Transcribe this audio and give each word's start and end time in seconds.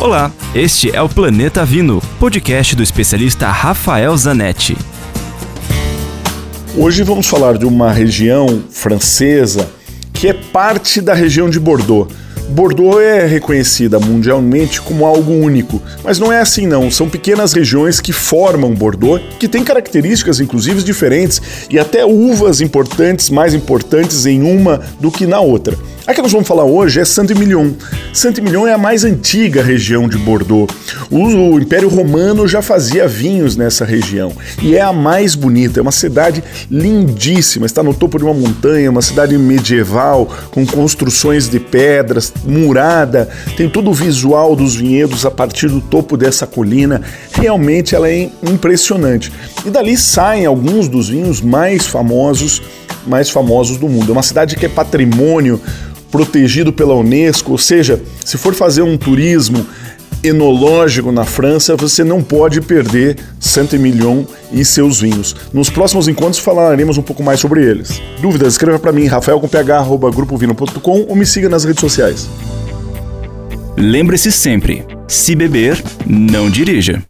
Olá, 0.00 0.30
este 0.54 0.94
é 0.94 1.00
o 1.00 1.08
Planeta 1.08 1.64
Vino, 1.64 2.02
podcast 2.18 2.74
do 2.74 2.82
especialista 2.82 3.46
Rafael 3.48 4.14
Zanetti. 4.16 4.76
Hoje 6.76 7.02
vamos 7.04 7.26
falar 7.26 7.56
de 7.56 7.64
uma 7.64 7.92
região 7.92 8.62
francesa 8.70 9.70
que 10.12 10.28
é 10.28 10.32
parte 10.32 11.00
da 11.00 11.14
região 11.14 11.48
de 11.48 11.60
Bordeaux. 11.60 12.12
Bordeaux 12.48 13.00
é 13.00 13.24
reconhecida 13.24 13.98
mundialmente 13.98 14.80
como 14.80 15.06
algo 15.06 15.32
único, 15.32 15.80
mas 16.02 16.18
não 16.18 16.30
é 16.30 16.40
assim 16.40 16.66
não. 16.66 16.90
São 16.90 17.08
pequenas 17.08 17.52
regiões 17.52 18.00
que 18.00 18.12
formam 18.12 18.74
Bordeaux, 18.74 19.22
que 19.38 19.48
têm 19.48 19.64
características 19.64 20.40
inclusive 20.40 20.82
diferentes 20.82 21.40
e 21.70 21.78
até 21.78 22.04
uvas 22.04 22.60
importantes, 22.60 23.30
mais 23.30 23.54
importantes 23.54 24.26
em 24.26 24.42
uma 24.42 24.82
do 25.00 25.10
que 25.10 25.26
na 25.26 25.40
outra. 25.40 25.78
A 26.06 26.12
que 26.12 26.20
nós 26.20 26.32
vamos 26.32 26.46
falar 26.46 26.64
hoje 26.64 27.00
é 27.00 27.04
Saint-Emilion. 27.04 27.70
Saint-Emilion 28.12 28.66
é 28.66 28.74
a 28.74 28.78
mais 28.78 29.04
antiga 29.04 29.62
região 29.62 30.06
de 30.06 30.18
Bordeaux. 30.18 30.70
O 31.10 31.58
Império 31.58 31.88
Romano 31.88 32.46
já 32.46 32.60
fazia 32.60 33.08
vinhos 33.08 33.56
nessa 33.56 33.86
região 33.86 34.30
e 34.62 34.76
é 34.76 34.82
a 34.82 34.92
mais 34.92 35.34
bonita. 35.34 35.80
É 35.80 35.82
uma 35.82 35.90
cidade 35.90 36.44
lindíssima, 36.70 37.64
está 37.64 37.82
no 37.82 37.94
topo 37.94 38.18
de 38.18 38.24
uma 38.24 38.34
montanha, 38.34 38.90
uma 38.90 39.00
cidade 39.00 39.38
medieval 39.38 40.28
com 40.50 40.66
construções 40.66 41.48
de 41.48 41.58
pedras, 41.58 42.34
murada, 42.44 43.30
tem 43.56 43.70
todo 43.70 43.88
o 43.88 43.94
visual 43.94 44.54
dos 44.54 44.76
vinhedos 44.76 45.24
a 45.24 45.30
partir 45.30 45.68
do 45.68 45.80
topo 45.80 46.18
dessa 46.18 46.46
colina. 46.46 47.00
Realmente 47.32 47.94
ela 47.94 48.10
é 48.10 48.30
impressionante. 48.42 49.32
E 49.64 49.70
dali 49.70 49.96
saem 49.96 50.44
alguns 50.44 50.86
dos 50.86 51.08
vinhos 51.08 51.40
mais 51.40 51.86
famosos, 51.86 52.60
mais 53.06 53.30
famosos 53.30 53.78
do 53.78 53.88
mundo. 53.88 54.10
É 54.10 54.12
uma 54.12 54.22
cidade 54.22 54.54
que 54.54 54.66
é 54.66 54.68
patrimônio 54.68 55.58
protegido 56.14 56.72
pela 56.72 56.94
Unesco, 56.94 57.50
ou 57.50 57.58
seja, 57.58 58.00
se 58.24 58.38
for 58.38 58.54
fazer 58.54 58.82
um 58.82 58.96
turismo 58.96 59.66
enológico 60.22 61.10
na 61.10 61.24
França, 61.24 61.74
você 61.74 62.04
não 62.04 62.22
pode 62.22 62.60
perder 62.60 63.18
Saint-Emilion 63.40 64.22
e 64.52 64.64
seus 64.64 65.00
vinhos. 65.00 65.34
Nos 65.52 65.70
próximos 65.70 66.06
encontros 66.06 66.38
falaremos 66.38 66.96
um 66.96 67.02
pouco 67.02 67.20
mais 67.20 67.40
sobre 67.40 67.68
eles. 67.68 68.00
Dúvidas? 68.22 68.52
Escreva 68.52 68.78
para 68.78 68.92
mim, 68.92 69.06
rafael 69.06 69.40
com 69.40 69.48
ph, 69.48 69.88
grupovino.com 70.14 71.06
ou 71.08 71.16
me 71.16 71.26
siga 71.26 71.48
nas 71.48 71.64
redes 71.64 71.80
sociais. 71.80 72.28
Lembre-se 73.76 74.30
sempre, 74.30 74.86
se 75.08 75.34
beber, 75.34 75.82
não 76.06 76.48
dirija. 76.48 77.02